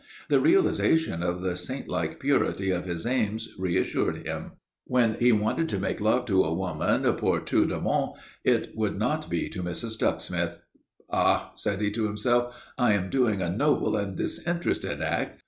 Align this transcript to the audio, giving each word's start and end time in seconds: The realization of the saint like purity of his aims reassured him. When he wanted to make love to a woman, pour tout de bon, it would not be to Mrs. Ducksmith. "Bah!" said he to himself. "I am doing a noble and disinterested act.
The 0.29 0.39
realization 0.39 1.21
of 1.21 1.43
the 1.43 1.55
saint 1.55 1.87
like 1.87 2.19
purity 2.19 2.71
of 2.71 2.85
his 2.85 3.05
aims 3.05 3.49
reassured 3.59 4.25
him. 4.25 4.53
When 4.85 5.13
he 5.13 5.31
wanted 5.31 5.69
to 5.69 5.79
make 5.79 6.01
love 6.01 6.25
to 6.25 6.43
a 6.43 6.51
woman, 6.55 7.03
pour 7.17 7.39
tout 7.39 7.67
de 7.69 7.77
bon, 7.77 8.13
it 8.43 8.71
would 8.73 8.97
not 8.97 9.29
be 9.29 9.47
to 9.49 9.61
Mrs. 9.61 9.99
Ducksmith. 9.99 10.57
"Bah!" 11.07 11.51
said 11.53 11.81
he 11.81 11.91
to 11.91 12.07
himself. 12.07 12.55
"I 12.79 12.93
am 12.93 13.11
doing 13.11 13.43
a 13.43 13.51
noble 13.55 13.95
and 13.95 14.15
disinterested 14.15 15.03
act. 15.03 15.39